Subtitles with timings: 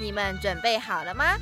[0.00, 1.36] 你们准备好了吗？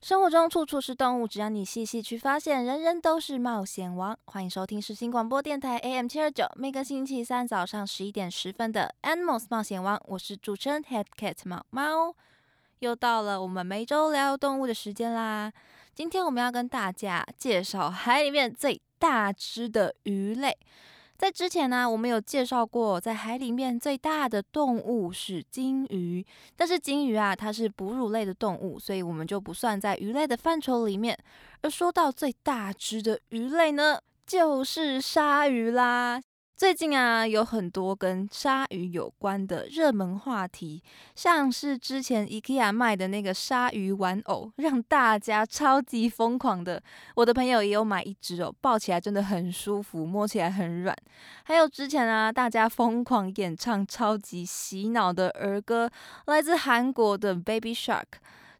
[0.00, 4.16] 生活中处处是动物，只要你细细去发现，人人都是冒险王。
[4.26, 12.14] 欢迎收听世新广播电台 AM 七二九，每个星期三早上十一点十分的 Animals 冒险王，我是主持人 Head Cat 猫猫。
[12.78, 15.52] 又到了我们每周聊动物的时间啦！
[15.92, 20.56] 今天我们要跟大家介绍海里面最大只的鱼类。
[21.20, 26.24] 在之前呢，我们有介绍过，在海里面最大的动物是鲸鱼，
[26.56, 31.14] 但是鲸鱼啊，它是哺乳类的动物，所以我们就不算在鱼类的范畴里面。
[31.60, 36.22] 而说到最大只的鱼类呢，就是鲨鱼啦。
[36.60, 40.82] 最近啊，有很多跟鲨鱼有关的热门话题，
[41.14, 46.82] 像是之前 IKEA 卖的那个鲨鱼玩偶，让大家超级疯狂的。
[47.14, 50.94] 我的朋友也有买一只哦，抱起来真的很舒服，摸起来很软。
[51.44, 55.90] 还有之前啊，大家疯狂演唱超级洗脑的儿歌，
[56.26, 58.04] 来自韩国的 Baby Shark，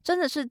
[0.02, 0.48] 真的是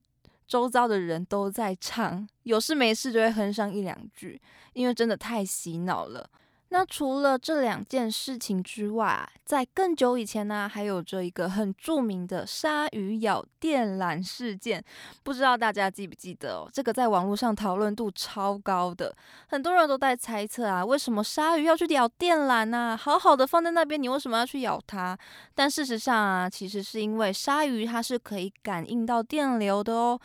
[0.48, 4.40] 周遭的人都在唱，有事没事就会哼上一两句，
[4.74, 6.30] 因为真的太洗脑了。
[6.72, 14.84] 那除了这两件事情之外，在更久以前呢，还有着一个很著名的鲨鱼咬电缆事件，
[15.24, 16.70] 不知道大家记不记得哦？
[16.72, 19.16] 这个在网络上讨论度超高的，
[19.48, 22.96] 很多人都在猜测啊，为什么鲨鱼要去咬电缆呢？
[22.96, 25.18] 好好的放在那边，你为什么要去咬它？
[25.56, 30.20] 但事实上啊，其实是因为鲨鱼它是可以感应到电流的哦。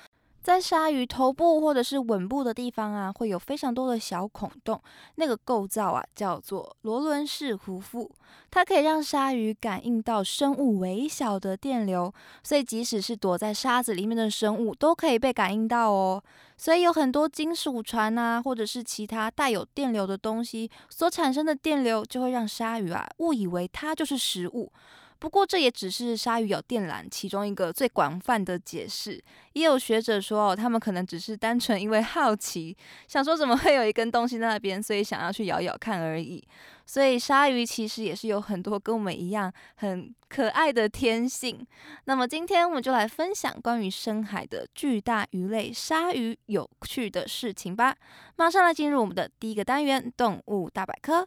[0.44, 4.78] 在鲨鱼头部或者是吻部的地方啊，会有非常多的小孔洞，
[5.14, 8.10] 那个构造啊叫做罗伦式胡腹，
[8.50, 12.12] 它可以让鲨鱼感应到生物微小的电流，
[12.42, 16.22] 所以即使是躲在沙子里面的生物都可以被感应到哦。
[16.58, 24.70] 所以有很多金属船啊，或者是其他带有电流的东西所产生的电流，就会让鲨鱼啊误以为它就是食物。
[25.18, 29.22] 不过这也只是鲨鱼咬电缆其中一个最广泛的解释，
[29.54, 32.76] 也有学者说，哦他们可能只是单纯因为好奇，
[33.08, 36.42] 想说怎么会有一根东西在那边，所以想要去咬咬看而已。
[36.86, 41.66] 所以鲨鱼其实也是有很多跟我们一样很可爱的天性。
[42.04, 47.96] 那么今天我们就来分享关于深海的巨大鱼类鲨鱼有趣的事情吧。
[48.36, 51.26] 马上来进入我们的第一个单元——动物大百科。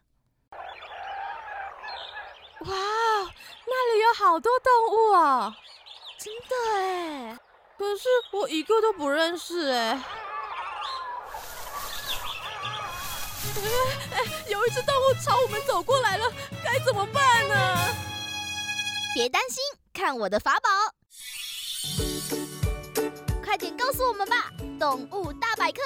[2.67, 2.75] 哇，
[3.65, 5.53] 那里有好多动物哦，
[6.19, 7.39] 真的哎！
[7.77, 10.03] 可是我一个都不认识哎。
[14.11, 16.29] 哎，有一只动物朝我们走过来了，
[16.63, 17.55] 该怎么办呢？
[19.15, 19.63] 别担心，
[19.93, 20.69] 看我的法宝！
[23.43, 25.81] 快点告诉我们吧，动物大百科。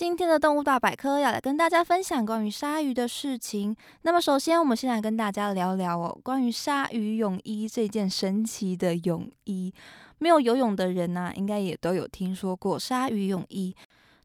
[0.00, 3.76] 今天的动物大百科要来跟大家分享关于鲨鱼的事情。
[4.00, 9.70] 那么，首先我们先来跟大家聊聊哦，关于鲨鱼泳衣这件神奇的泳衣。
[10.16, 13.76] 没有游泳的人呢，应该也都有听说过鲨鱼泳衣。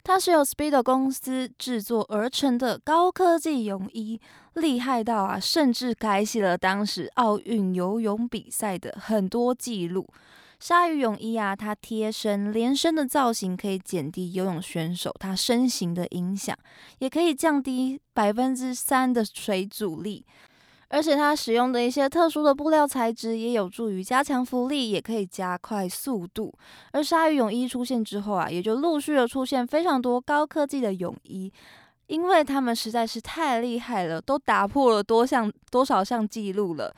[0.02, 4.18] 它是由 Speedo 公司制作而成的高科技泳衣，
[4.53, 10.08] 厉害到啊，甚至改写了当时奥运游泳比赛的很多记录。
[10.60, 16.58] 鲨鱼泳衣啊，它贴身连身的造型可以减低游泳选手他身形的影响，
[17.00, 20.26] 也可以降低百分之三的水阻力。
[20.88, 26.54] 而且它使用的一些特殊的布料材质也有助于加强浮力，也可以加快速度。
[26.92, 31.52] 而鲨鱼泳衣出现之后啊，也就陆续的出现非常多高科技的泳衣，
[32.06, 36.96] 因为他们实在是太厉害了，都打破了多项多少项记录了。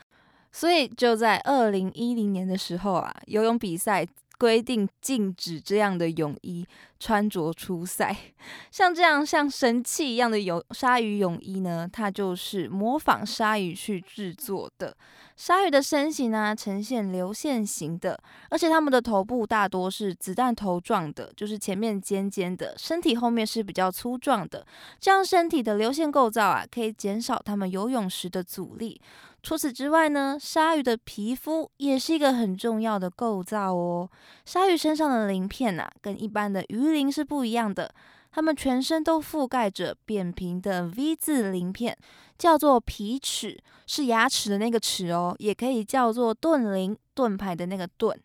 [0.58, 4.04] 所以就在二零一零年的时候啊，游泳比赛
[4.36, 6.66] 规定禁止这样的泳衣
[6.98, 8.16] 穿着出赛。
[8.72, 14.96] 像这样像神器一样的游鲨鱼泳衣呢，它就是模仿鲨鱼去制作的。
[15.36, 18.20] 鲨鱼的身形呢，呈现流线型的，
[18.50, 24.66] 而且它们的头部大多是子弹头状的，就是前面尖尖的，身体后面是比较粗壮的。
[24.98, 29.00] 这样身体的流线构造啊，可以减少它们游泳时的阻力。
[29.42, 34.10] 除此之外呢，鲨鱼的皮肤也是一个很重要的构造哦。
[34.44, 37.94] 鲨鱼身上的鳞片呐，跟一般的鱼鳞是不一样的，
[38.32, 41.96] 它们全身都覆盖着扁平的 V 字鳞片，
[42.36, 43.56] 叫做皮齿，
[43.86, 48.20] 是牙齿的那个齿哦，也可以叫做盾鳞，盾牌的那个盾。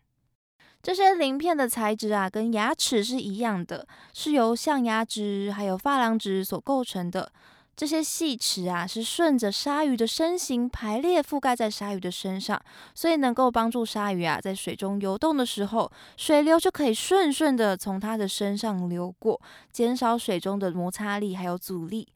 [0.82, 7.32] 这些鳞片的材质啊，跟牙齿是一样的，是由象牙质还有珐琅质所构成的。
[7.76, 12.60] 这些细齿啊，是顺着鲨鱼的身形排列覆盖在鲨鱼的身上，
[12.94, 19.40] 所以能够帮助鲨鱼啊在水中游动的时候，水流就可以顺顺的从它的身上流过，
[19.72, 22.06] 减少水中的摩擦力还有阻力，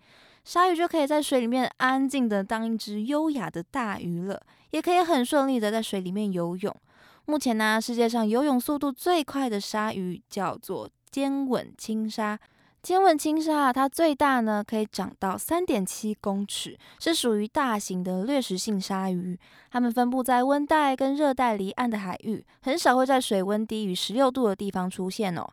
[0.44, 4.40] 鲨鱼就可以在水里面安静的当一只优雅的大鱼了，
[4.70, 6.74] 也可以很顺利的在水里面游泳。
[7.24, 12.38] 目前呢，世界上游泳速度最快的鲨鱼叫做尖吻青鲨。
[12.80, 19.38] 尖吻青鲨它最大呢可以长到三点七公尺，是属于大型的掠食性鲨鱼。
[19.70, 25.46] 它们分布在温带跟热带离岸的海域，很少会在水温低于十六度的地方出现哦。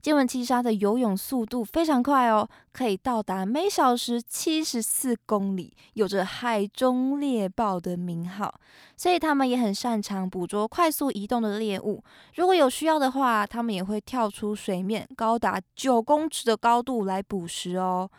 [0.00, 8.54] 尖吻七鲨的游泳速度非常快哦，可以到达每小时七十四公里，有着“海中猎豹”的名号。
[8.96, 12.02] 所以它们也很擅长捕捉快速移动的猎物。
[12.34, 18.10] 如果有需要的话，它们也会跳出水面，高达九公尺的高度来捕食哦。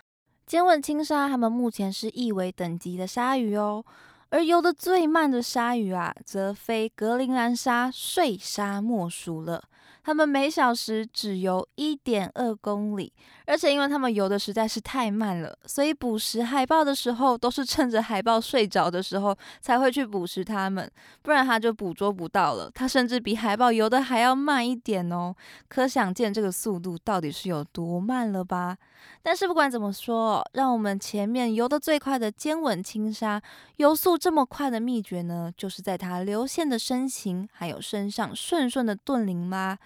[0.46, 3.84] 尖吻青鲨它们目前是一尾等级的鲨鱼哦，
[4.32, 9.66] 而游得最慢的鲨鱼啊，则非格陵兰鲨、睡鲨莫属了。
[10.04, 13.14] 他们每小时只游一点二公里，
[13.46, 20.90] 而且因为他们游的实在是太慢了，所以捕食海豹的时候都是趁着海豹睡着的时候才会去捕食它们，
[21.22, 22.72] 不然它就捕捉不到了。
[22.74, 25.36] 它甚至比海豹游的还要慢一点哦，
[25.68, 28.78] 可想见这个速度到底是有多慢了吧？
[29.24, 33.42] 但是不管怎么说，让我们前面游得最快的尖吻青鲨
[33.78, 39.78] 游速这么快的秘诀呢，就是在它流线的身形，还有身上顺顺的盾鳞吗？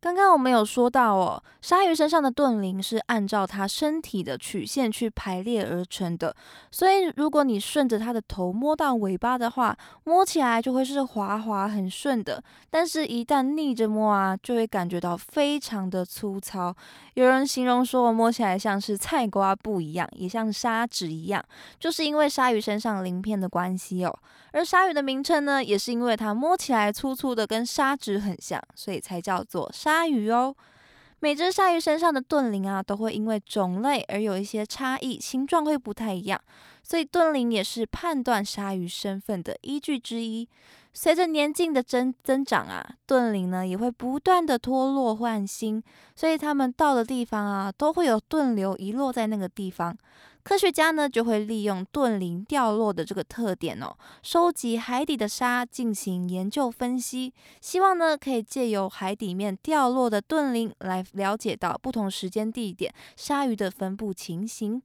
[0.00, 6.32] 刚刚我们有说到哦，鲨鱼身上的盾鳞是按照它身体的曲线去排列而成的，
[6.70, 12.40] 所以如果你顺着它的头摸到尾巴的话，摸起来就会是滑滑很顺的。
[12.70, 16.72] 但是，一旦逆着摸啊，就会感觉到非常的粗糙。
[17.14, 21.44] 有人形容说，我摸起来像是菜瓜布一样，也像砂纸一样，
[21.80, 24.16] 就是因为鲨鱼身上鳞片的关系哦。
[24.52, 30.54] 而鲨鱼的名称呢，也是因为它摸起来粗粗的，跟砂纸很像，所以才叫做鲨鲨鱼哦。
[31.20, 36.38] 每只鲨鱼身上的盾鳞啊，都会因为种类而有一些差异，形状会不太一样，
[36.82, 40.46] 所以盾鳞也是判断鲨鱼身份的依据之一。
[40.92, 45.82] 随着年纪的增增长啊，盾鳞呢也会不断的脱落换新，
[46.14, 49.96] 所以它们到的地方啊，都会有盾流遗落在那个地方。
[50.48, 64.80] 科学家呢就会利用盾鳞掉落的这个特点哦，收集海底的沙进行研究分析，希望呢可以借由海底面掉落的盾鳞来了解到不同时间地点鲨鱼的分布情形。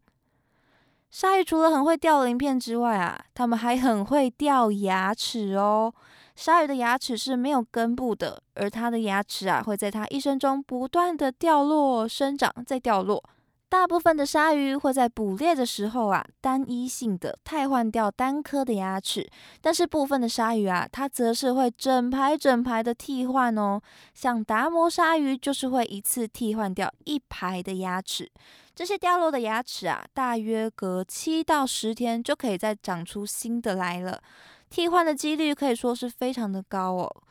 [1.10, 5.94] 鲨鱼除了很会掉鳞片之外啊，它们还很会掉牙齿哦。
[6.36, 13.24] 鲨鱼的牙齿是没有根部的，而它的牙齿啊会在它一生中不断的掉落、生长再掉落。
[13.74, 19.28] 大部分的鲨鱼会在捕猎的时候啊，单一性的替换掉单颗的牙齿，
[19.62, 23.82] 但是部分的鲨鱼啊，它则是会整排整排的替换哦。
[24.14, 28.32] 像达摩鲨鱼就是会一次替换掉一排的牙齿，
[28.76, 34.22] 这些掉落的牙齿啊，大约隔七到十天就可以再长出新的来了，
[34.70, 37.24] 替换的几率可以说是非常的高哦。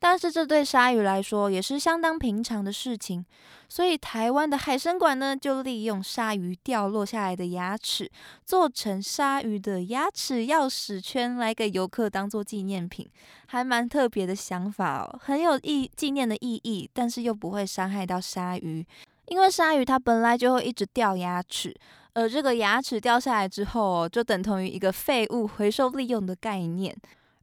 [0.00, 3.24] 但是这对鲨鱼来说也是相当平常的事情，
[3.68, 8.08] 所以台湾的海参馆呢，就利用鲨鱼掉落下来的牙齿，
[8.44, 13.08] 做成鲨鱼的牙齿钥匙圈，来给游客当做纪念品，
[13.46, 18.86] 还蛮特别的想法哦，很有意纪念的意义，但是又不会伤害到鲨鱼，
[19.26, 21.74] 因为鲨鱼它本来就会一直掉牙齿，
[22.14, 26.96] 而这个牙齿掉下来之后，就等同于一个废物回收利用的概念。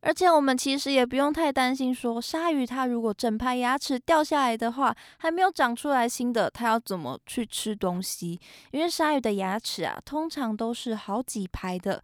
[0.06, 8.40] 而且我们其实也不用太担心，说鲨鱼它如果整排牙齿掉下来的话，还没有长出来新的，它要怎么去吃东西？
[8.70, 12.04] 因为鲨鱼的牙齿啊，通常都是好几排的，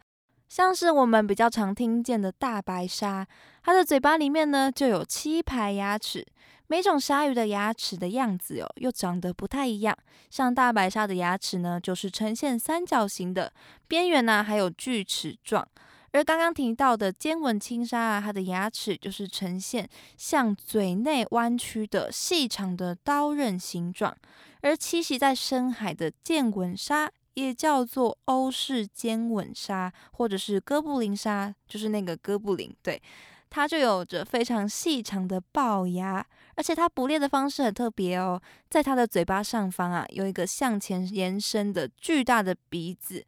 [0.49, 3.27] 像是我们比较常听见的大白鲨，
[3.61, 6.25] 它的嘴巴里面呢就有七排牙齿。
[6.65, 9.95] 每种鲨鱼的牙齿的样子哦，又长得不太一样。
[10.31, 13.53] 像大白鲨的牙齿呢，就是呈现三角形的，
[13.87, 15.67] 边缘呢还有锯齿状。
[16.13, 19.87] 而刚刚提到的尖吻青鲨啊，它的牙齿就是呈现
[20.17, 24.15] 向嘴内弯曲的细长的刀刃形状。
[24.61, 32.75] 而栖息在深海的剑吻鲨也叫做欧式尖吻鲨，或者是哥布林鲨，就是那个哥布林。
[32.83, 33.01] 对，
[33.49, 36.23] 它就有着非常细长的龅牙，
[36.55, 38.39] 而且它捕猎的方式很特别哦，
[38.69, 43.25] 在它的嘴巴上方啊，有一个向前延伸的巨大的鼻子。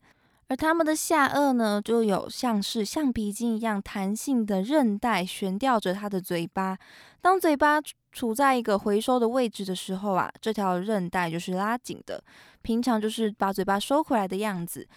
[0.54, 6.78] 而它们的下颚呢，就有像是橡皮筋一样弹性的韧带悬吊着它的嘴巴。
[7.22, 7.82] 当嘴巴
[8.12, 12.24] 处在一个回收的位置的时候啊，这条韧带就是拉紧的，
[12.62, 14.88] 平常就是把嘴巴收回来的样子。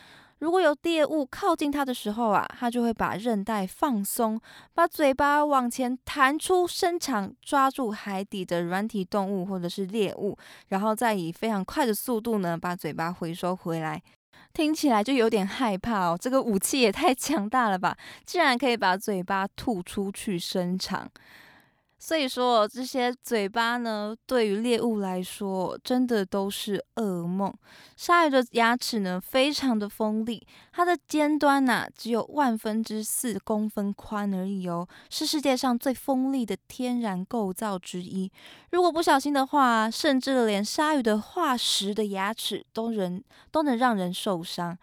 [0.40, 4.38] 如果有猎物靠近它的时候啊，它就会把韧带放松，
[4.74, 10.36] 把嘴巴往前弹出伸长，抓住海底的软体动物或者是猎物，
[10.68, 14.02] 然后再以非常快的速度呢，把嘴巴回收回来。
[14.52, 17.96] 听起来就有点害怕哦，这个武器也太强大了吧！
[18.24, 21.10] 竟然可以把嘴巴吐出去伸长。
[21.98, 27.52] 所以说，这些嘴巴呢，对于猎物来说，真的都是噩梦。
[27.96, 38.30] 鲨鱼的牙齿呢，非常的锋利，它的尖端呐，只有万分之四公分宽而已哦，是世界上最锋利的天然构造之一。
[38.70, 44.76] 如果不小心的话，甚至连鲨鱼的化石的牙齿都人都能让人受伤。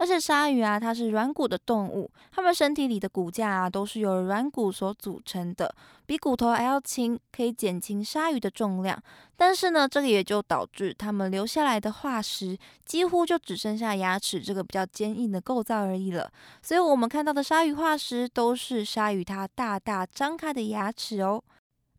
[0.00, 5.74] 而且鲨鱼啊，它是软骨的动物，它们身体里的骨架啊都是由软骨所组成的，
[6.06, 8.98] 比骨头还要轻，可以减轻鲨鱼的重量。
[9.36, 16.32] 但是呢，这个也就导致它们留下来的化石几乎就只剩下牙齿这个比较坚硬的构造而已了。
[16.62, 21.42] 所以我们看到的鲨鱼化石都是鲨鱼它大大张开的牙齿哦。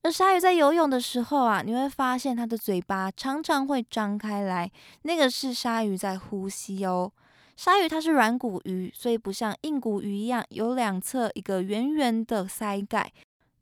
[0.02, 4.72] 而鲨鱼在游泳的时候啊，你会发现它的嘴巴常常会张开来，
[5.04, 7.12] 那个是鲨鱼在呼吸哦。
[7.56, 13.12] 鲨鱼它是软骨鱼，所以不像硬骨鱼一样有两侧一个圆圆的鳃盖。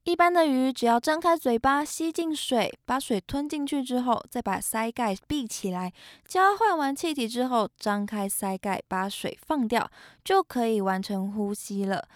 [0.05, 5.93] 一般的鱼只要张开嘴巴吸进水，把水吞进去之后，再把鳃盖闭起来，
[6.25, 9.91] 交换完气体之后，张开鳃盖把水放掉，
[10.23, 12.07] 就可以完成呼吸了。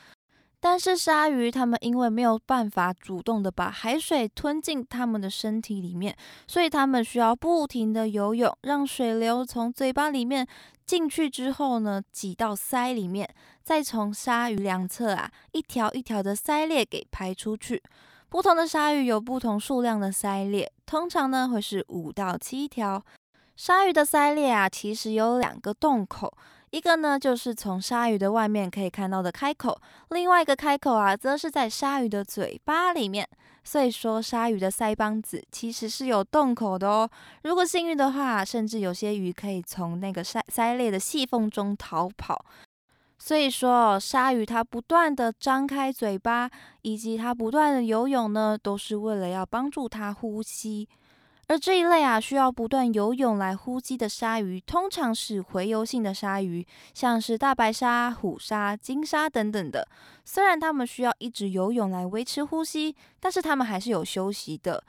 [0.60, 6.16] 但是鲨鱼它们因为没有办法主动的把海水吞进它们的身体里面，
[6.48, 10.48] 所以它们需要不停的游泳，让水流从嘴巴里面
[10.86, 13.28] 进去之后呢，挤到鳃里面，
[13.64, 17.82] 再从鲨鱼两侧啊一条一条的鳃裂给排出去。
[18.30, 23.04] 不同的鲨鱼有不同数量的鳃裂，通常呢会是五到七条。
[23.56, 26.36] 鲨鱼的鳃裂啊，其实有两个洞口。
[26.74, 33.30] 一个呢，就是从鲨鱼的外面可以看到的开口；另外一个开口啊，则是在鲨鱼的嘴巴里面。
[33.64, 37.08] 所以说，鲨鱼的腮帮子其实是有洞口的哦。
[37.44, 42.44] 如果幸运的话，甚至有些鱼可以从那个鳃鳃裂的细缝中逃跑。
[43.20, 46.50] 所以说，鲨鱼它不断的张开嘴巴，
[46.82, 50.90] 以及它不断的游泳呢，都是为了要帮助它呼吸。
[51.48, 59.88] 而这一类啊，需要不断游泳来呼吸的鲨鱼，通常是洄游性的鲨鱼，像是大白鲨、虎鲨、金鲨等等的。
[60.24, 64.84] 虽然它们需要一直游泳来维持呼吸，但是它们还是有休息的。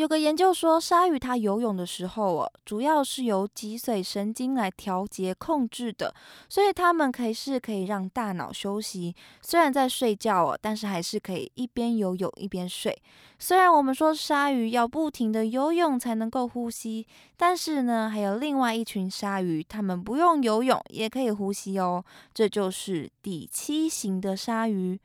[0.00, 6.14] 有个研究说，鲨鱼它游泳的时候哦，主要是由脊髓神经来调节控制的，
[6.48, 9.14] 所以它们可以是可以让大脑休息。
[9.42, 12.98] 虽然在睡觉哦，但是还是可以一边游泳一边睡。
[13.38, 22.02] 虽然我们说鲨鱼要不停的游泳才能够呼吸，但是呢，还有另外一群鲨鱼，它们不用游泳也可以呼吸哦。
[22.32, 24.98] 这就是第七型的鲨鱼。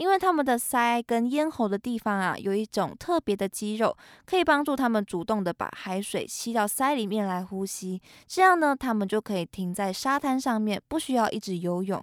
[0.00, 8.00] 因为它们的鳃跟咽喉的地方啊，有一种特别的肌肉，可以帮助它们主动的把海水吸到鳃里面来呼吸。
[8.26, 12.02] 这样呢，它们就可以停在沙滩上面，不需要一直游泳。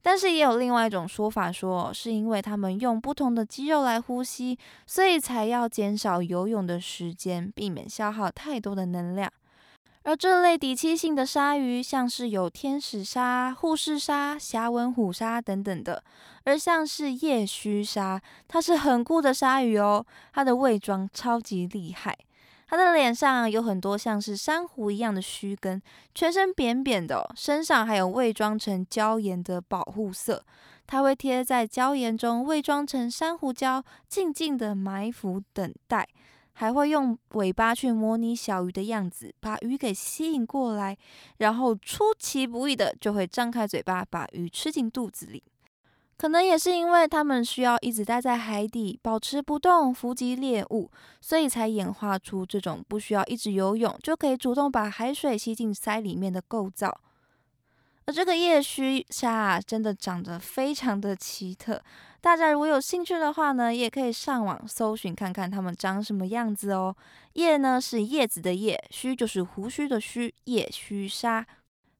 [0.00, 4.56] 但是也有另外一种说法，说是因为它们用不同的肌肉来呼吸，
[4.86, 9.28] 所以才要减少游泳的时间，避免消耗太多的能量。
[10.04, 16.02] 而这类底栖性的鲨鱼，像是有天使鲨、护士鲨、峡纹虎鲨等等的；
[16.48, 20.02] 而像是叶须鲨，它是很酷的鲨鱼哦，
[20.32, 22.16] 它的伪装超级厉害。
[22.68, 25.82] 它的脸上有很多像是珊瑚一样的须根，
[26.14, 30.42] 全身扁扁的，身上还有伪装成礁岩的保护色，
[30.86, 36.08] 它会贴在礁岩中，伪装成珊瑚礁，静静的埋伏等待。
[36.54, 40.96] 还会用尾巴去模拟小鱼的样子，把鱼给吸引过来，
[41.36, 45.42] 然后出其不意的就会张开嘴巴把鱼吃进肚子里。
[46.18, 57.00] 可能也是因为它们需要一直待在海底，保持不动，伏击猎物，所以才演化出这种不需要一直游泳就可以主动把海水吸进鳃里面的构造。
[58.04, 61.80] 而这个叶须鲨啊，真的长得非常的奇特。
[62.20, 66.96] 大家如果有兴趣的话呢，也可以上网搜寻看看它们长什么样子哦。
[67.34, 71.46] 叶呢是叶子的叶，须就是胡须的须，叶须鲨。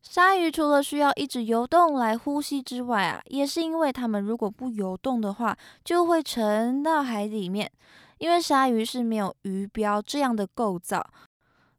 [0.09, 7.71] 鲨鱼除了需要一直游动来呼吸之外啊，也是因为它们如果不游动的话，就会沉到海里面。
[8.17, 11.07] 因为鲨鱼是没有鱼标这样的构造。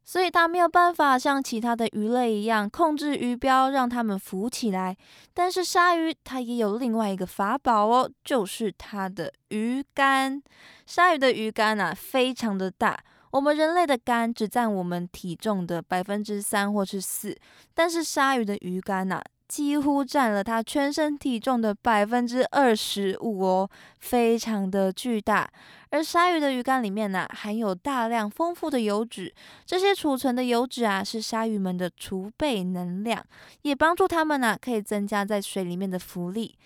[0.04, 4.96] 所以它没有办法像其他的鱼类一样控制鱼标，让它们浮起来。
[5.34, 10.40] 但是鲨鱼它也有另外一个法宝哦，就是它的鱼竿。
[10.86, 12.96] 鲨鱼的鱼竿啊，非常的大。
[13.30, 17.36] 我们人类的肝只占我们体重的百分之三或是四，
[17.74, 19.22] 但是鲨鱼的鱼肝呐。
[19.46, 23.68] 几乎占了它全身体重的百分之二十五哦，
[23.98, 25.50] 非常的巨大。
[25.90, 29.34] 而鲨鱼的鱼肝里面呢，含有大量丰富的油脂，
[29.66, 33.26] 这些储存的油脂啊，是鲨鱼们的储备能量，
[33.62, 36.56] 也帮助它们呢，可以增加在水里面的浮力。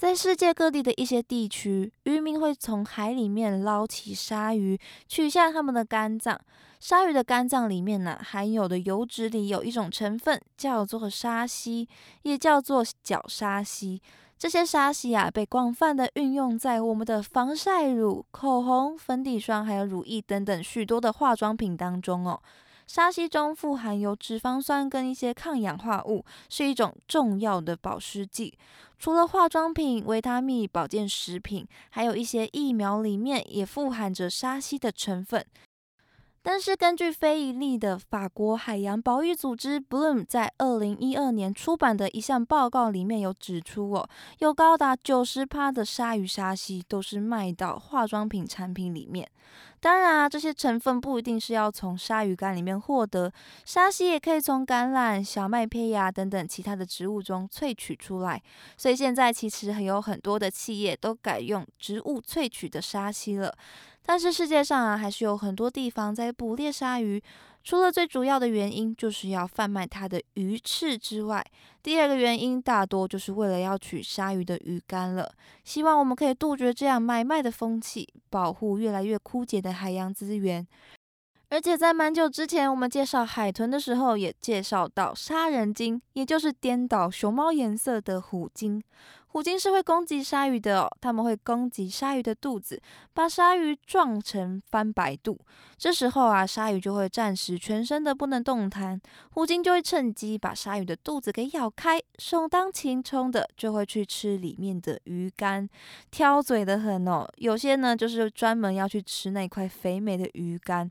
[0.00, 6.40] 在世界各地的一些地区，渔民会从海里面捞起鲨鱼，取下它们的肝脏。
[6.80, 11.86] 鲨鱼的肝脏里面呢，含有的油脂里有一种成分叫做沙西，
[12.22, 14.00] 也叫做角鲨烯。
[14.38, 22.40] 这些沙西啊，被广泛的运用在我们的防晒乳、口红、粉底霜，还有乳液等等许多的化妆品当中哦。
[22.86, 28.58] 沙西中富含有脂肪酸跟一些抗氧化物，是一种重要的保湿剂。
[29.00, 35.42] 除了化妆品、维他命、保健食品，还有一些疫苗里面也富含着沙西的成分。
[36.42, 49.30] 但是，根据非盈利的法国海洋保育组织 Bloom 在二零一二年出版的一项报告里面有指出，哦，有高达九十趴的鲨鱼沙溪都是卖到化妆品产品里面。
[49.80, 53.30] 当然啊，这些成分不一定是要从鲨鱼干里面获得，
[53.64, 58.40] 沙溪也可以从橄榄、小麦胚芽等等其他的植物中萃取出来。
[58.76, 63.54] 所以现在其实还有很多的企业都改用植物萃取的沙溪了。
[64.04, 67.22] 但是世界上啊，还是有很多地方在捕猎鲨鱼。
[67.62, 71.44] 除了最主要的原因就是要贩卖它的鱼翅之外，
[71.82, 75.30] 第二个原因大多就是为了要取鲨鱼的鱼竿了。
[75.62, 80.66] 希望我们可以杜绝这样买卖的风气，保护越来越枯竭的海洋资源。
[81.50, 88.80] 而且在蛮久之前，我们介绍海豚的时候，也介绍到杀人鲸，也就是颠倒熊猫颜色的虎鲸。
[89.26, 92.80] 虎鲸是会攻击鲨鱼的哦，他们会攻击鲨鱼的肚子，
[93.12, 95.38] 把鲨鱼撞成翻白肚。
[95.76, 99.00] 这时候啊，鲨鱼就会暂时全身的不能动弹，
[99.32, 105.68] 虎鲸就会趁机把鲨鱼的肚子给咬开，首当其冲的就会去吃里面的鱼干，
[106.12, 107.28] 挑嘴的很哦。
[107.36, 110.88] 有些呢，就是专门要去吃那块肥美的鱼干。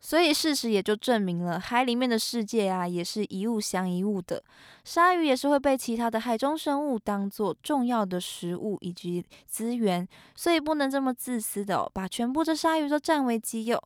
[0.00, 4.42] 所以事实也就证明了，海里面的世界啊，也是一物降一物的。
[4.84, 13.82] 鲨鱼也是会被其他的海中生物当做重要的食物以及资源，所以不能这么自私的哦把全部的鲨鱼都占为己有。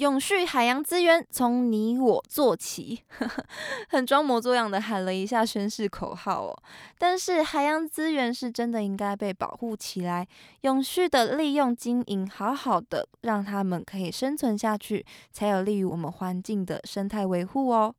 [0.00, 3.02] 永续海洋资源从你我做起，
[3.90, 6.62] 很装模作样的喊了一下宣誓口号哦。
[6.96, 10.26] 但是海洋资源是真的应该被保护起来，
[10.62, 17.94] 永续的利用经营，好好的让他们可以生存下去，才有利于我们环境的生态维护哦。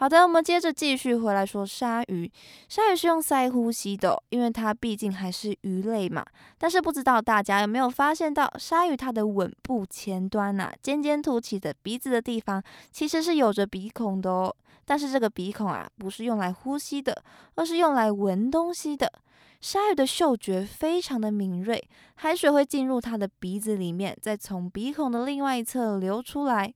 [0.00, 2.30] 好的，我们接着继续回来说鲨鱼。
[2.68, 6.24] 鲨鱼是用鳃呼吸的，因为它毕竟还是鱼类嘛。
[6.56, 14.54] 但是不知道大家有没有发现到，鲨鱼它的吻部前端呐，尖尖凸起的鼻子的地方，其实是有着鼻孔的哦。
[14.84, 17.20] 但是这个鼻孔啊，不是用来呼吸的，
[17.56, 19.12] 而是用来闻东西的。
[19.60, 21.82] 鲨鱼的嗅觉非常的敏锐，
[22.14, 26.72] 海水会进入它的鼻子里面，再从鼻孔的另外一侧流出来。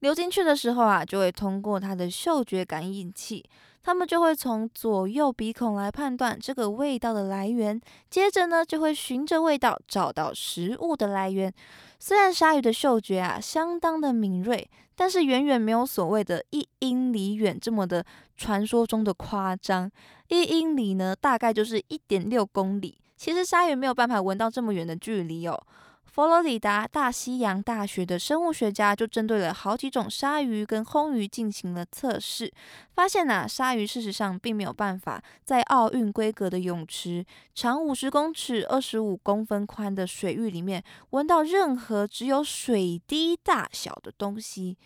[0.00, 3.44] 流进去的时候啊，就会通过它的嗅觉感应器，
[3.82, 11.52] 它们就会从左右鼻孔来判断这个味道的来源，接着呢，就会循着味道找到食物的来源。
[11.98, 18.04] 虽然鲨鱼的嗅觉啊相当的敏锐，但是远远没有所谓的一英里远这么的
[18.36, 19.90] 传说中的夸张。
[20.28, 22.96] 一英里呢，大概就是一点六公里。
[23.16, 25.62] 其实鲨鱼没有办法闻到这么远的距离哦。
[26.12, 32.52] 佛罗里达大西洋大学的生物学家就针对了好几种鲨鱼跟红鱼进行了测试，
[32.94, 44.76] 发现呐，鲨鱼事实上并没有办法在奥运规格的泳池、长五十公尺、二十五公分宽的水域里面闻到任何只有水滴大小的东西。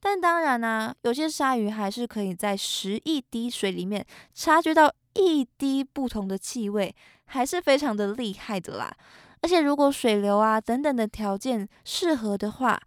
[0.00, 6.94] 但当然呢，有些鲨鱼还是可以在十亿滴水里面察觉到一滴不同的气味，
[7.26, 8.90] 还是非常的厉害的啦。
[9.42, 12.80] 而且，如果水流啊等等的条件适合的话，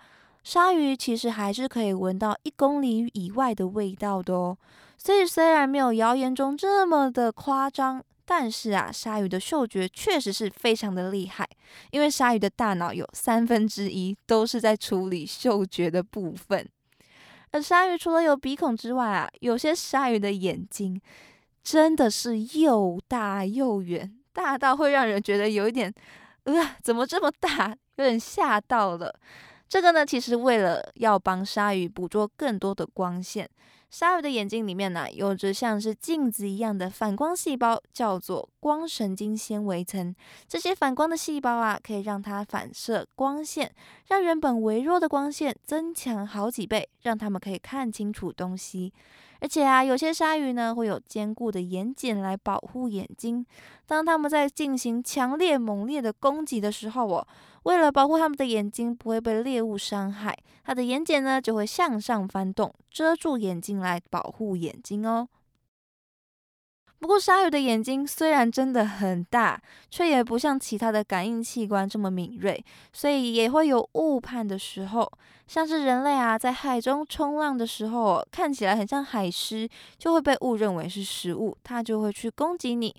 [0.44, 4.58] 鲨鱼其实还是可以闻到一公里以外的味道的哦。
[4.98, 11.48] 所以，虽然没有谣言中这么的夸张，但是啊，鲨鱼的嗅觉确实是非常的厉害。
[11.92, 16.68] 因为鲨鱼的大脑有三分之一都是在处理嗅觉的部分。
[17.52, 21.02] 而鲨鱼除了有鼻孔之外啊，有些鲨鱼的眼睛
[21.64, 25.94] 真的是又大又圆，大到会让人觉得有一点，
[26.44, 27.76] 呃，怎么这么大？
[27.96, 29.14] 有点吓到了。
[29.70, 33.50] 这个呢，其实为了要帮鲨鱼捕捉更多的光线。
[33.94, 40.16] 鲨鱼的眼睛里面呢，有着像是镜子一样的反光细胞，叫做光神经纤维层。
[40.48, 43.72] 这些反光的细胞啊，可以让它反射光线，
[44.08, 48.92] 让原本微弱的光线增强好几倍，让它们可以看清楚东西。
[49.42, 53.46] 而且啊，有些鲨鱼呢会有坚固的眼睑来保护眼睛。
[53.86, 57.28] 当它们在进行强烈猛烈的攻击的时候，哦，
[57.64, 65.28] 为了保护它们的眼睛不会被猎物伤害，它的眼睑呢就会向上翻动，遮住眼睛来保护眼睛哦。
[67.00, 75.12] 不过，鲨鱼的眼睛虽然真的很大，却也不像其他的感应器官这么敏锐，所以也会有误判的时候。
[75.46, 82.96] 像是人类啊，在海中冲浪的时候，看起来很像海狮，就会被误认为是食物，它就会去攻击你。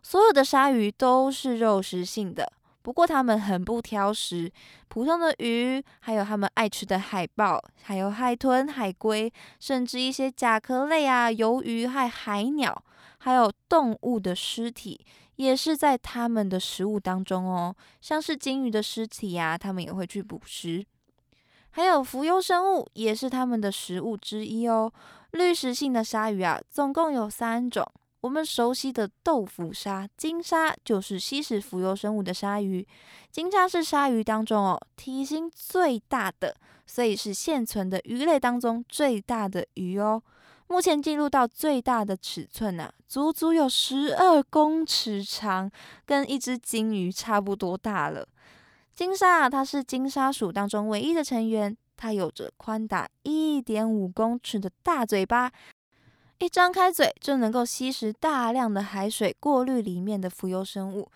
[0.00, 4.50] 所有的鲨鱼都是肉食性的，不过它们很不挑食，
[4.88, 12.82] 普通的鱼，还有它们爱吃的海豹，还有海豚、海龟，甚至一些甲壳类啊、鱿鱼和海鸟。
[13.18, 14.98] 还有动物的尸体
[15.36, 20.82] 也是在它们的食物当中哦，像是鲸鱼的尸体呀，它们也会去捕食。
[21.72, 24.90] 还有浮游生物也是它们的食物之一哦。
[25.32, 27.86] 滤食性的鲨鱼啊，总共有三种。
[28.20, 32.86] 我们熟悉的豆腐鲨、金鲨就是吸食浮游生物的鲨鱼。
[33.30, 36.54] 金鲨是鲨鱼当中哦体型最大的，
[36.86, 40.22] 所以是现存的鱼类当中最大的鱼哦。
[40.68, 45.70] 目前记录到最大的尺寸呢，足足有十二公尺长，
[46.04, 48.28] 跟一只金鱼差不多大了。
[48.94, 55.50] 金鲨啊，它是金鲨属当中唯一的成员，它有着宽达一点五公尺的大嘴巴，
[56.40, 61.06] 一张开嘴就能够吸食大量的海水，过滤里面的浮游生物。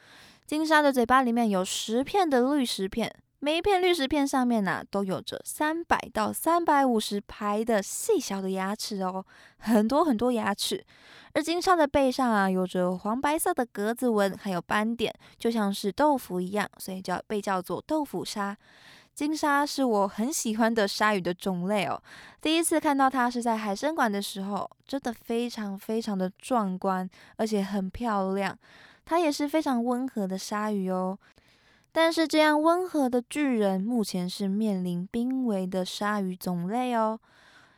[0.46, 3.10] 金鲨的嘴巴里面有十片的滤食片。
[3.38, 9.24] 每一片绿石片上面呢，都有着三百到三百五十排的细小的牙齿哦，
[9.56, 10.84] 很多很多牙齿。
[11.32, 18.54] 而金鲨的背上啊，有着黄白色的格子纹，还有斑点，就像是豆腐一样，所以叫被叫做豆腐鲨。
[19.14, 22.02] 金鲨是我很喜欢的鲨鱼的种类哦。
[22.40, 28.58] 第一次看到它是在海参馆的时候，真的非常非常的壮观，而且很漂亮。
[29.04, 31.16] 它也是非常温和的鲨鱼哦。
[31.92, 37.20] 但是这样温和的巨人，目前是面临濒危的鲨鱼种类哦。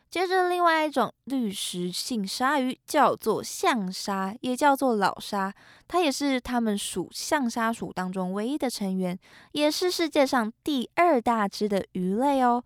[0.09, 5.53] 接着，另外一种滤食性鲨鱼叫做象鲨，也叫做老鲨，
[5.87, 9.19] 它也是它们属象鲨属当中唯一的成员，
[9.51, 12.63] 也是世界上第二大只的鱼类哦。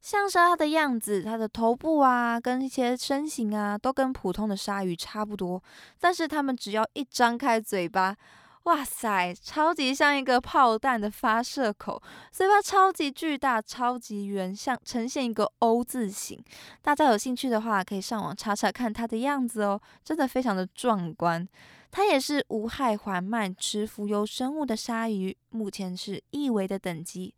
[0.00, 5.62] 象鲨它的样子，它的头部啊，跟一些身形啊，都跟普通的鲨鱼差不多，
[6.00, 8.16] 但是它们只要一张开嘴巴。
[8.64, 16.42] 哇塞，超级像一个炮弹的发射口，嘴巴超级巨大，超级圆，像呈现一个 O 字形。
[16.82, 21.48] 大家有兴趣的话，可以上网查查看它的样子哦，真的非常的壮观。
[21.90, 27.34] 它也是无害缓慢吃浮游生物的鲨鱼，目前是易危的等级。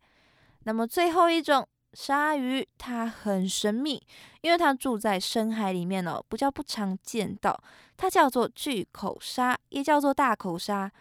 [0.63, 4.05] 那么最后一种鲨鱼，它很神秘，
[4.41, 7.57] 因为它住在深海里面哦，不叫不常见到。
[7.95, 10.91] 它叫做巨口鲨，也叫做大口鲨。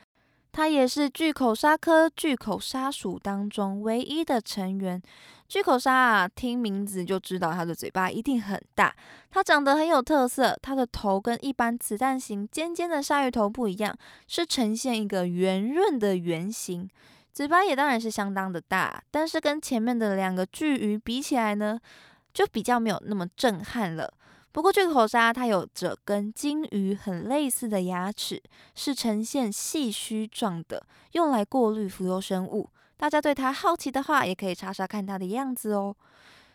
[0.52, 5.00] 它也是巨口鲨科巨口鲨属当中唯一的成员。
[5.48, 8.94] 巨口鲨啊，听名字就知道它的嘴巴一定很大。
[9.30, 13.96] 它长得很有特色，它的头跟一般子弹型尖尖的鲨鱼头不一样，
[14.28, 16.88] 是呈现一个圆润的圆形。
[17.32, 21.80] 嘴巴也当然是相当的大，但是跟前面的两个巨鱼比起来呢，
[22.32, 24.12] 就比较没有那么震撼了。
[24.52, 28.42] 不过，这个口鲨它有着跟鲸鱼很类似的牙齿，
[28.74, 32.68] 是呈现细须状的，用来过滤浮游生物。
[32.96, 35.94] 大家对它好奇的话，也可以查查看它的样子哦。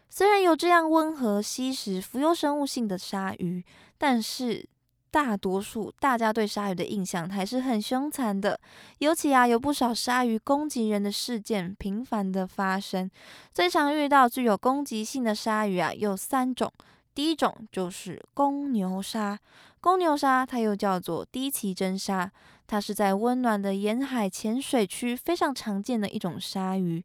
[0.10, 3.64] 虽然有这样温和吸食浮游生物性的鲨鱼，
[3.98, 4.68] 但是
[5.10, 8.60] 大多数大家对鲨鱼的印象还是很凶残的。
[9.00, 13.10] 尤其啊，有不少鲨鱼攻击人的事件频繁的发生。
[13.54, 16.72] 最常遇到具有攻击性的鲨鱼啊，有三种。
[17.16, 19.40] 第一种就是公牛鲨，
[19.80, 22.30] 公牛鲨它又叫做低鳍真鲨，
[22.68, 27.04] 它是在温暖的沿海浅水区非常常见的一种鲨鱼，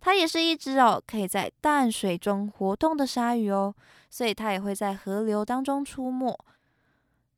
[0.00, 3.72] 它也是一只哦可以在淡水中活动的鲨鱼哦，
[4.10, 6.36] 所以它也会在河流当中出没。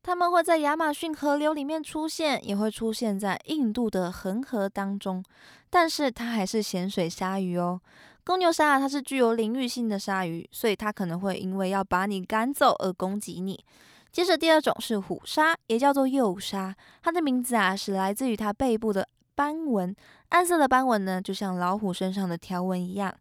[0.01, 5.23] 它们会在亚马逊河流里面出现，也会出现在印度的恒河当中，
[5.69, 7.81] 但是它还是咸水鲨鱼哦。
[8.25, 13.63] 公牛鲨啊，它是具有领域性的鲨鱼，所以它可能会因为要把你赶走而攻击你。
[14.11, 19.95] 接着第二种是虎鲨，也叫做幼鲨，它的名字啊是来自于它背部的斑纹，
[20.29, 23.13] 暗色的斑纹呢，就像老虎身上的条纹一样。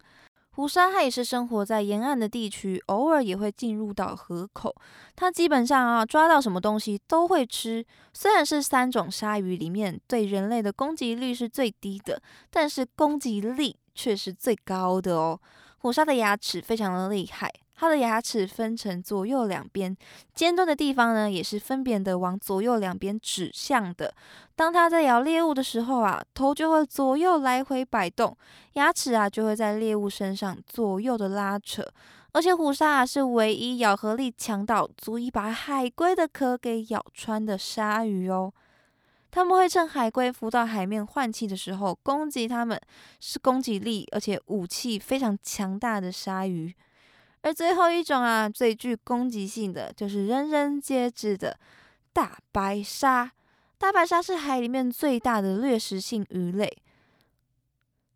[0.53, 4.75] 虎鲨它也是生活在沿岸的地区，偶尔也会进入到河口。
[5.17, 7.85] 它基本上啊，抓到什么东西都会吃。
[8.14, 15.40] 虽然是三种鲨鱼里面对人类的攻击率是最低的，但是攻击力却是最高的哦。
[15.78, 17.50] 虎鲨的牙齿非常的厉害。
[17.76, 19.94] 它的牙齿分成左右两边，
[20.33, 24.14] 尖端的地方呢，也是分别的往左右两边指向的。
[24.54, 28.35] 当它在咬猎物的时候啊，头就会左右来回摆动，
[28.74, 31.85] 牙齿啊就会在猎物身上左右的拉扯。
[32.30, 38.52] 而且虎鲨啊是唯一咬合力强到足以把海龟的壳给咬穿的鲨鱼哦。
[39.35, 42.81] 他们会趁海龟浮到海面换气的时候攻击它们，
[43.18, 46.73] 是攻击力而且武器非常强大的鲨鱼。
[47.42, 51.59] 而最后一种啊，最具攻击性的就是人人皆知的
[52.12, 53.33] 大白鲨。
[53.77, 56.73] 大白鲨是海里面最大的掠食性鱼类。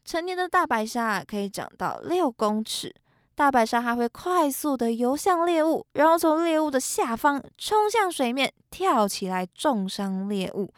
[0.05, 2.95] 成年的大白鲨可以长到六公尺。
[3.35, 10.73] 大白鲨还会快速的游向猎物，然后从猎物的下方冲向水面，跳起来重伤猎物。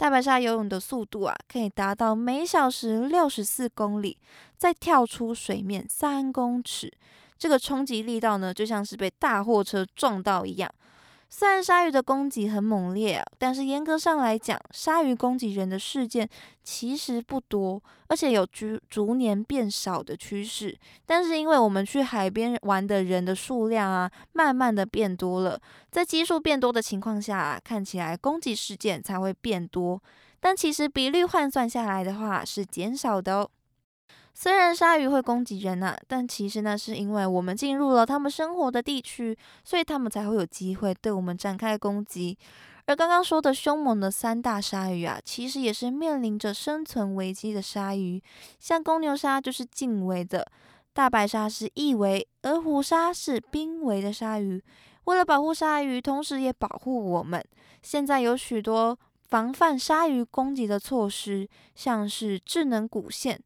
[0.00, 4.16] 大白鲨游泳的速度啊，可以达到每小时六十四公里，
[4.56, 6.90] 再跳出水面三公尺。
[7.36, 10.74] 这个冲击力道呢，就像是被大货车撞到一样。
[11.32, 16.28] 虽然鲨鱼的攻击很猛烈，但是严格上来讲，鲨鱼攻击人的事件
[16.64, 20.76] 其实不多，而且有逐逐年变少的趋势。
[21.06, 30.02] 但是因为我们去海边玩的人的数量啊，慢慢的变多了，在基数变多的情况下啊，看起来攻击事件才会变多。
[30.40, 33.50] 但其实比率换算下来的话，是减少的哦。
[34.32, 42.38] 虽然鲨鱼会攻击人呐，但其实那是因为我们进入了他们生活的地区，所以他们才会有机会对我们展开攻击。
[42.86, 48.20] 而刚刚说的凶猛的三大鲨鱼啊，其实也是面临着生存危机的鲨鱼。
[48.58, 50.50] 像公牛鲨就是近危的，
[50.92, 54.62] 大白鲨是易危，而虎鲨是濒危的鲨鱼。
[55.04, 57.44] 为了保护鲨鱼，同时也保护我们，
[57.82, 63.40] 现在有许多防范鲨鱼攻击的措施，像是智能骨线。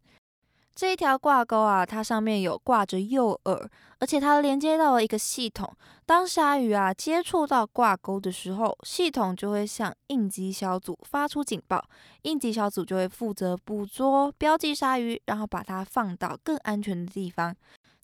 [0.75, 3.69] 这一条挂钩啊，它上面有挂着诱饵，
[4.01, 5.73] 而且它连接到了一个系统。
[6.05, 11.85] 当鲨鱼啊接触到挂钩的时候，系统就会向应急小组发出警报，
[12.23, 17.55] 应急小组就会负责捕捉、标记鲨鱼，然后把它放到更安全的地方。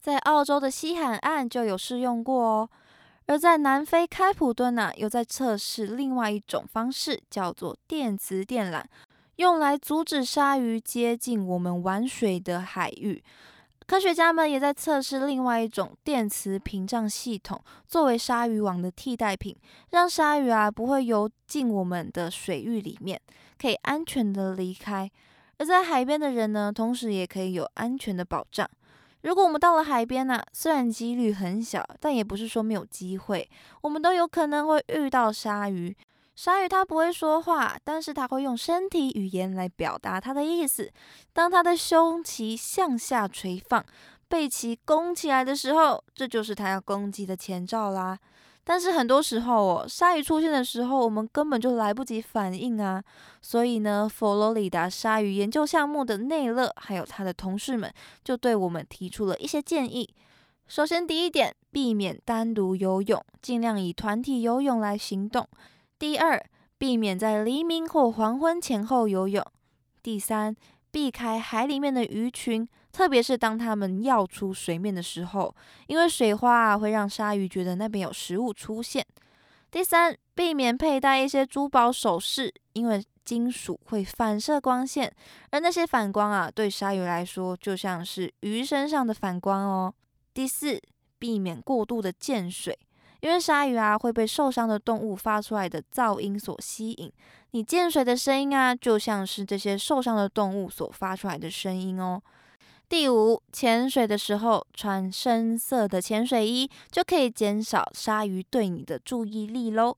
[0.01, 2.71] 在澳洲的西海岸就有试用过哦，
[3.27, 8.85] 而在南非开普敦呢，又在测试另外一种方式，叫做电磁电缆。
[9.41, 13.25] 用来阻止鲨鱼接近我们玩水的海域。
[13.87, 19.57] 科学家们也在测试另外一种电磁屏障系统，作为鲨鱼网的替代品，
[19.93, 23.19] 让鲨鱼啊不会游进我们的水域里面，
[23.59, 25.11] 可以安全的离开。
[25.57, 28.69] 而在海边的人呢，同时也可以有安全的保障。
[29.23, 33.49] 如果我们到了海边呢，虽然几率很小，但也不是说没有机会，
[33.81, 35.97] 我们都有可能会遇到鲨鱼。
[36.43, 40.91] 鲨鱼它不会说话，但是它会用身体语言来表达它的意思。
[41.35, 43.85] 当它的胸鳍向下垂放，
[44.27, 48.19] 背鳍弓起来的时候，这就是它要攻击的前兆啦。
[48.65, 53.05] 但是很多时候哦，鲨鱼出现的时候，我们根本就来不及反应啊。
[53.43, 57.93] 所以呢，佛罗里达鲨鱼研究项目的内勒还有他的同事们
[58.25, 60.09] 就对我们提出了一些建议。
[60.67, 65.47] 首先，第一点，避免单独游泳，尽量以团体游泳来行动。
[66.01, 66.43] 第二，
[66.79, 69.45] 避免在黎明或黄昏前后游泳。
[70.03, 70.57] 第三，
[70.91, 75.55] 避开海里面的鱼群，特别是当它们跃出水面的时候，
[75.89, 79.07] 因为水花啊会让鲨鱼觉得那边有食物出现。
[79.71, 85.15] 第三，避免佩戴一些珠宝首饰，因为金属会反射光线，
[85.51, 89.93] 而那些反光啊对鲨鱼来说就像是鱼身上的反光哦。
[90.33, 90.81] 第四，
[91.19, 92.79] 避免过度的见水。
[93.21, 97.13] 因为鲨鱼啊会被受伤的动物发出来的噪音所吸引，
[97.51, 102.21] 你溅水的声音啊就像是这些受伤的动物所发出来的声音哦。
[102.89, 109.97] 第五，潜水的时候穿深色的潜水衣就可以减少鲨鱼对你的注意力喽。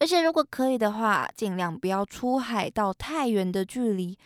[0.00, 4.18] 而且如果可以的话，尽量不要出海到太远的距离。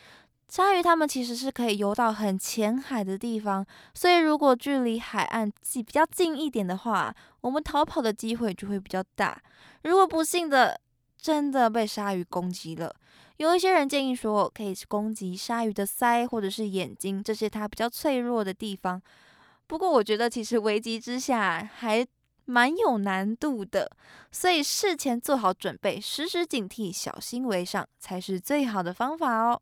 [0.48, 9.40] 鲨鱼它们其实是可以游到很浅海的地方，所以如果距离海岸近比较近一点的话，我们逃跑的机会就会比较大。
[9.82, 10.80] 如果不幸的
[11.20, 12.94] 真的被鲨鱼攻击了，
[13.38, 19.02] 有一些人建议说，可以攻击鲨鱼的鳃或者是眼睛，这些它比较脆弱的地方。
[19.66, 22.06] 不过我觉得其实危急之下还
[22.44, 23.90] 蛮有难度的，
[24.30, 29.60] 所以事前做好准备，时时警惕，小心为上，才是最好的方法哦。